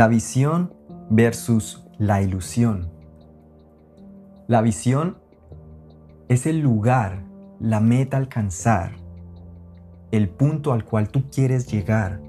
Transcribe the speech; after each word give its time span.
La 0.00 0.08
visión 0.08 0.72
versus 1.10 1.84
la 1.98 2.22
ilusión. 2.22 2.88
La 4.48 4.62
visión 4.62 5.18
es 6.30 6.46
el 6.46 6.60
lugar, 6.60 7.22
la 7.60 7.80
meta 7.80 8.16
alcanzar, 8.16 8.92
el 10.10 10.30
punto 10.30 10.72
al 10.72 10.86
cual 10.86 11.10
tú 11.10 11.24
quieres 11.30 11.70
llegar, 11.70 12.22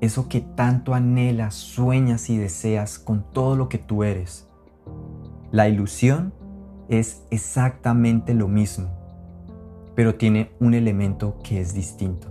eso 0.00 0.30
que 0.30 0.40
tanto 0.40 0.94
anhelas, 0.94 1.52
sueñas 1.52 2.30
y 2.30 2.38
deseas 2.38 2.98
con 2.98 3.30
todo 3.34 3.54
lo 3.54 3.68
que 3.68 3.76
tú 3.76 4.02
eres. 4.02 4.48
La 5.50 5.68
ilusión 5.68 6.32
es 6.88 7.22
exactamente 7.30 8.32
lo 8.32 8.48
mismo, 8.48 8.88
pero 9.94 10.14
tiene 10.14 10.52
un 10.58 10.72
elemento 10.72 11.36
que 11.44 11.60
es 11.60 11.74
distinto 11.74 12.28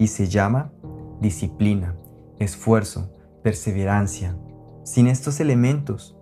y 0.00 0.08
se 0.08 0.26
llama 0.26 0.72
disciplina, 1.20 1.94
esfuerzo, 2.40 3.12
perseverancia. 3.48 4.36
Sin 4.84 5.06
estos 5.06 5.40
elementos, 5.40 6.14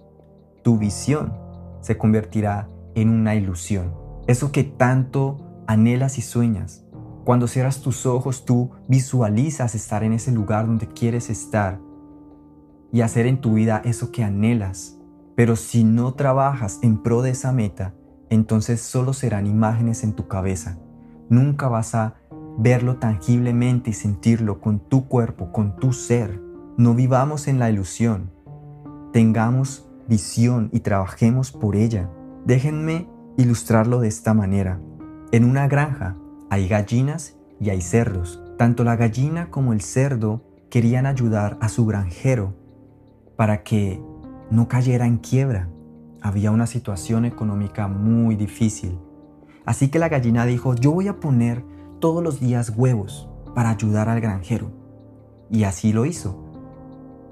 tu 0.62 0.78
visión 0.78 1.36
se 1.80 1.98
convertirá 1.98 2.68
en 2.94 3.08
una 3.08 3.34
ilusión. 3.34 3.92
Eso 4.28 4.52
que 4.52 4.62
tanto 4.62 5.64
anhelas 5.66 6.18
y 6.18 6.22
sueñas. 6.22 6.84
Cuando 7.24 7.48
cierras 7.48 7.80
tus 7.80 8.06
ojos, 8.06 8.44
tú 8.44 8.70
visualizas 8.86 9.74
estar 9.74 10.04
en 10.04 10.12
ese 10.12 10.30
lugar 10.30 10.68
donde 10.68 10.86
quieres 10.86 11.28
estar 11.28 11.80
y 12.92 13.00
hacer 13.00 13.26
en 13.26 13.40
tu 13.40 13.54
vida 13.54 13.82
eso 13.84 14.12
que 14.12 14.22
anhelas. 14.22 14.96
Pero 15.34 15.56
si 15.56 15.82
no 15.82 16.14
trabajas 16.14 16.78
en 16.82 17.02
pro 17.02 17.22
de 17.22 17.30
esa 17.30 17.50
meta, 17.50 17.92
entonces 18.30 18.80
solo 18.80 19.12
serán 19.14 19.48
imágenes 19.48 20.04
en 20.04 20.12
tu 20.12 20.28
cabeza. 20.28 20.78
Nunca 21.28 21.66
vas 21.66 21.96
a 21.96 22.14
verlo 22.56 22.98
tangiblemente 22.98 23.90
y 23.90 23.94
sentirlo 23.94 24.60
con 24.60 24.78
tu 24.78 25.08
cuerpo, 25.08 25.50
con 25.50 25.74
tu 25.74 25.92
ser. 25.92 26.45
No 26.78 26.94
vivamos 26.94 27.48
en 27.48 27.58
la 27.58 27.70
ilusión. 27.70 28.30
Tengamos 29.10 29.88
visión 30.08 30.68
y 30.74 30.80
trabajemos 30.80 31.50
por 31.50 31.74
ella. 31.74 32.10
Déjenme 32.44 33.08
ilustrarlo 33.38 33.98
de 34.00 34.08
esta 34.08 34.34
manera. 34.34 34.78
En 35.32 35.44
una 35.44 35.68
granja 35.68 36.16
hay 36.50 36.68
gallinas 36.68 37.34
y 37.58 37.70
hay 37.70 37.80
cerdos. 37.80 38.42
Tanto 38.58 38.84
la 38.84 38.96
gallina 38.96 39.50
como 39.50 39.72
el 39.72 39.80
cerdo 39.80 40.42
querían 40.68 41.06
ayudar 41.06 41.56
a 41.62 41.70
su 41.70 41.86
granjero 41.86 42.54
para 43.36 43.62
que 43.62 43.98
no 44.50 44.68
cayera 44.68 45.06
en 45.06 45.16
quiebra. 45.16 45.70
Había 46.20 46.50
una 46.50 46.66
situación 46.66 47.24
económica 47.24 47.88
muy 47.88 48.36
difícil. 48.36 48.98
Así 49.64 49.88
que 49.88 49.98
la 49.98 50.10
gallina 50.10 50.44
dijo, 50.44 50.74
yo 50.74 50.92
voy 50.92 51.08
a 51.08 51.20
poner 51.20 51.64
todos 52.00 52.22
los 52.22 52.38
días 52.38 52.74
huevos 52.76 53.30
para 53.54 53.70
ayudar 53.70 54.10
al 54.10 54.20
granjero. 54.20 54.70
Y 55.50 55.64
así 55.64 55.94
lo 55.94 56.04
hizo. 56.04 56.45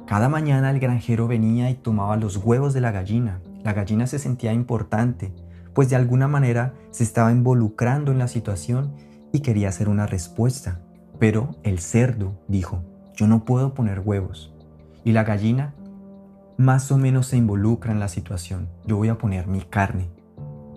Cada 0.06 0.28
mañana 0.28 0.70
el 0.70 0.80
granjero 0.80 1.27
venía 1.27 1.70
y 1.70 1.74
tomaba 1.74 2.16
los 2.16 2.36
huevos 2.36 2.74
de 2.74 2.83
la 2.83 2.91
gallina. 2.91 3.41
La 3.62 3.72
gallina 3.72 4.06
se 4.06 4.19
sentía 4.19 4.52
importante, 4.52 5.33
pues 5.72 5.88
de 5.88 5.97
alguna 5.97 6.28
manera 6.28 6.74
se 6.91 7.05
estaba 7.05 7.33
involucrando 7.33 8.12
en 8.12 8.19
la 8.19 8.28
situación 8.28 8.92
y 9.32 9.41
quería 9.41 9.70
hacer 9.70 9.88
una 9.88 10.06
respuesta. 10.06 10.80
Pero 11.19 11.56
el 11.62 11.78
cerdo 11.78 12.38
dijo, 12.48 12.82
yo 13.14 13.27
no 13.27 13.47
puedo 13.47 13.72
poner 13.72 14.00
huevos. 14.00 14.52
Y 15.05 15.12
la 15.12 15.25
gallina 15.25 15.75
más 16.58 16.92
o 16.92 16.98
menos 16.98 17.28
se 17.28 17.38
involucra 17.38 17.92
en 17.92 18.00
la 18.00 18.08
situación. 18.08 18.69
Yo 18.84 18.98
voy 18.98 19.08
a 19.08 19.16
poner 19.16 19.47
mi 19.47 19.62
carne. 19.62 20.10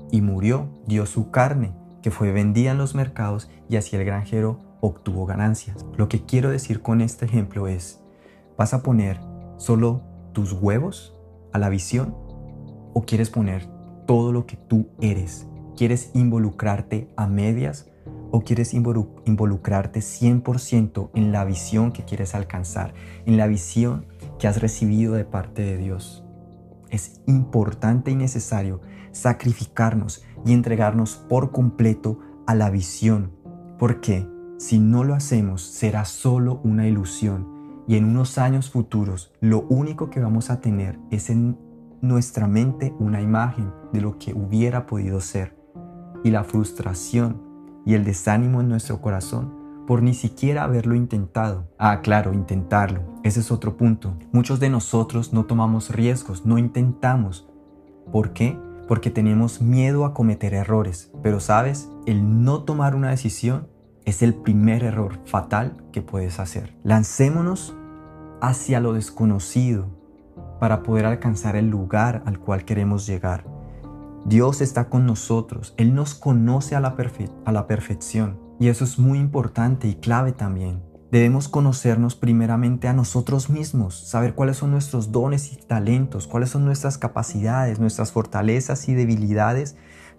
Y 0.10 0.22
murió, 0.22 0.70
dio 0.88 1.06
su 1.06 1.32
carne, 1.32 1.74
que 2.02 2.12
fue 2.12 2.32
vendida 2.32 2.72
en 2.72 2.78
los 2.78 2.96
mercados 2.96 3.50
y 3.68 3.76
así 3.76 3.98
el 3.98 4.06
granjero 4.06 4.62
obtuvo 4.80 5.26
ganancias. 5.26 5.86
Lo 5.98 6.08
que 6.08 6.24
quiero 6.24 6.50
decir 6.50 6.82
con 6.82 7.02
este 7.02 7.26
ejemplo 7.26 7.68
es, 7.68 8.02
¿Vas 8.58 8.74
a 8.74 8.82
poner 8.82 9.20
solo 9.58 10.02
tus 10.34 10.52
huevos 10.52 11.16
a 11.54 11.60
la 11.60 11.70
visión 11.70 12.16
o 12.94 13.04
quieres 13.06 13.30
poner 13.30 13.70
todo 14.08 14.32
lo 14.32 14.48
que 14.48 14.58
tú 14.58 14.90
eres? 15.00 15.48
¿Quieres 15.76 16.10
involucrarte 16.16 17.14
a 17.18 17.28
medias 17.28 17.88
o 18.32 18.42
quieres 18.42 18.74
involucrarte 18.74 20.00
100% 20.00 21.12
en 21.14 21.32
la 21.32 21.46
visión 21.46 21.92
que 21.92 22.04
quieres 22.04 22.34
alcanzar, 22.34 22.96
en 23.28 23.38
la 23.38 23.46
visión 23.46 24.08
que 24.40 24.48
has 24.48 24.60
recibido 24.60 25.14
de 25.14 25.26
parte 25.26 25.62
de 25.62 25.78
Dios? 25.78 26.26
Es 26.90 27.22
importante 27.28 28.10
y 28.10 28.16
necesario 28.16 28.82
sacrificarnos 29.12 30.24
y 30.46 30.54
entregarnos 30.54 31.16
por 31.16 31.52
completo 31.52 32.20
a 32.48 32.56
la 32.56 32.72
visión, 32.72 33.34
porque 33.78 34.28
si 34.58 34.80
no 34.80 35.04
lo 35.04 35.14
hacemos 35.14 35.62
será 35.62 36.06
solo 36.06 36.60
una 36.64 36.88
ilusión 36.88 37.57
y 37.88 37.96
en 37.96 38.06
unos 38.06 38.38
años 38.38 38.70
futuros 38.70 39.34
lo 39.40 39.62
único 39.70 40.10
que 40.10 40.20
vamos 40.20 40.50
a 40.50 40.60
tener 40.60 41.00
es 41.10 41.30
en 41.30 41.58
nuestra 42.02 42.48
mente 42.48 42.94
una 43.00 43.22
imagen 43.22 43.72
de 43.94 44.02
lo 44.02 44.20
que 44.20 44.34
hubiera 44.34 44.86
podido 44.86 45.22
ser. 45.22 45.58
Y 46.24 46.32
la 46.32 46.44
frustración 46.44 47.42
y 47.86 47.94
el 47.94 48.04
desánimo 48.04 48.62
en 48.62 48.70
nuestro 48.70 49.02
corazón 49.02 49.56
por 49.88 50.04
ni 50.04 50.14
siquiera 50.14 50.66
haberlo 50.66 50.96
intentado. 50.96 51.70
Ah, 51.80 52.02
claro, 52.02 52.34
intentarlo. 52.34 53.04
Ese 53.24 53.40
es 53.40 53.52
otro 53.52 53.78
punto. 53.78 54.18
Muchos 54.34 54.60
de 54.60 54.70
nosotros 54.70 55.32
no 55.32 55.46
tomamos 55.46 55.90
riesgos, 55.90 56.46
no 56.46 56.58
intentamos. 56.58 57.50
¿Por 58.12 58.34
qué? 58.34 58.60
Porque 58.90 59.10
tenemos 59.10 59.62
miedo 59.62 60.04
a 60.04 60.14
cometer 60.14 60.54
errores. 60.54 61.12
Pero 61.24 61.40
sabes, 61.40 61.90
el 62.06 62.44
no 62.44 62.64
tomar 62.64 62.96
una 62.96 63.10
decisión 63.12 63.70
es 64.08 64.22
el 64.22 64.34
primer 64.34 64.86
error 64.86 65.20
fatal 65.26 65.84
que 65.92 66.02
puedes 66.02 66.40
hacer. 66.40 66.74
Lancémonos 66.84 67.76
hacia 68.42 68.80
lo 68.80 68.94
desconocido 68.94 69.90
para 70.62 70.82
poder 70.82 71.06
alcanzar 71.06 71.58
el 71.58 71.70
lugar 71.70 72.24
al 72.26 72.40
cual 72.40 72.64
queremos 72.64 73.06
llegar. 73.06 73.44
Dios 74.24 74.62
está 74.62 74.90
con 74.90 75.06
nosotros, 75.06 75.74
Él 75.76 75.94
nos 75.94 76.16
conoce 76.16 76.74
a 76.76 76.80
la, 76.80 76.96
a 77.46 77.52
la 77.52 77.68
perfección 77.68 78.40
y 78.62 78.70
eso 78.70 78.86
es 78.86 78.98
muy 78.98 79.20
importante 79.20 79.90
y 79.90 79.96
clave 79.96 80.32
también. 80.32 80.82
Debemos 81.12 81.50
conocernos 81.50 82.16
primeramente 82.16 82.88
a 82.88 82.94
nosotros 82.94 83.50
mismos, 83.50 84.08
saber 84.08 84.36
cuáles 84.36 84.56
son 84.56 84.72
nuestros 84.72 85.12
dones 85.12 85.52
y 85.52 85.58
talentos, 85.58 86.28
cuáles 86.28 86.50
son 86.50 86.64
nuestras 86.64 86.98
capacidades, 86.98 87.80
nuestras 87.80 88.14
fortalezas 88.14 88.88
y 88.88 88.94
debilidades 88.94 89.76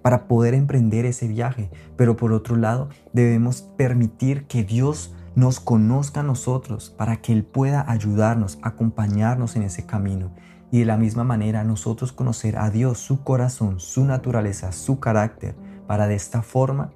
para 0.08 0.26
poder 0.26 0.54
emprender 0.54 1.04
ese 1.04 1.28
viaje. 1.28 1.70
Pero 1.98 2.16
por 2.16 2.32
otro 2.32 2.56
lado, 2.56 2.88
debemos 3.12 3.60
permitir 3.60 4.46
que 4.46 4.64
Dios 4.64 5.14
nos 5.34 5.60
conozca 5.60 6.20
a 6.20 6.22
nosotros 6.22 6.88
para 6.96 7.18
que 7.20 7.34
Él 7.34 7.44
pueda 7.44 7.84
ayudarnos, 7.86 8.58
acompañarnos 8.62 9.54
en 9.54 9.64
ese 9.64 9.84
camino. 9.84 10.32
Y 10.70 10.78
de 10.78 10.86
la 10.86 10.96
misma 10.96 11.24
manera 11.24 11.62
nosotros 11.62 12.12
conocer 12.12 12.56
a 12.56 12.70
Dios, 12.70 12.96
su 12.96 13.22
corazón, 13.22 13.80
su 13.80 14.06
naturaleza, 14.06 14.72
su 14.72 14.98
carácter, 14.98 15.54
para 15.86 16.06
de 16.06 16.14
esta 16.14 16.40
forma 16.40 16.90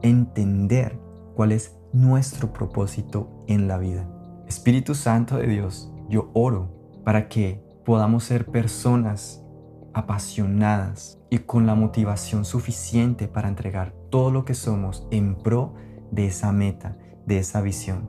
entender 0.00 1.00
cuál 1.34 1.50
es 1.50 1.74
nuestro 1.92 2.52
propósito 2.52 3.44
en 3.48 3.66
la 3.66 3.78
vida. 3.78 4.06
Espíritu 4.46 4.94
Santo 4.94 5.38
de 5.38 5.48
Dios, 5.48 5.92
yo 6.08 6.30
oro 6.34 6.70
para 7.04 7.28
que 7.28 7.60
podamos 7.84 8.22
ser 8.22 8.46
personas 8.46 9.41
apasionadas 9.94 11.18
y 11.30 11.40
con 11.40 11.66
la 11.66 11.74
motivación 11.74 12.44
suficiente 12.44 13.28
para 13.28 13.48
entregar 13.48 13.92
todo 14.10 14.30
lo 14.30 14.44
que 14.44 14.54
somos 14.54 15.06
en 15.10 15.34
pro 15.34 15.74
de 16.10 16.26
esa 16.26 16.52
meta, 16.52 16.96
de 17.26 17.38
esa 17.38 17.60
visión. 17.60 18.08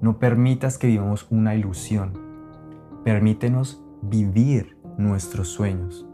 No 0.00 0.18
permitas 0.18 0.78
que 0.78 0.86
vivamos 0.86 1.26
una 1.30 1.54
ilusión. 1.54 2.18
Permítenos 3.04 3.82
vivir 4.02 4.78
nuestros 4.96 5.48
sueños. 5.48 6.06